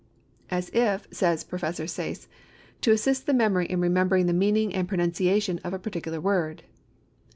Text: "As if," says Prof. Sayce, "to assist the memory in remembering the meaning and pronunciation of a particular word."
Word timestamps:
"As 0.49 0.71
if," 0.73 1.07
says 1.11 1.43
Prof. 1.43 1.77
Sayce, 1.87 2.27
"to 2.81 2.89
assist 2.91 3.27
the 3.27 3.35
memory 3.35 3.67
in 3.67 3.79
remembering 3.79 4.25
the 4.25 4.33
meaning 4.33 4.73
and 4.73 4.87
pronunciation 4.87 5.59
of 5.63 5.75
a 5.75 5.77
particular 5.77 6.19
word." 6.19 6.63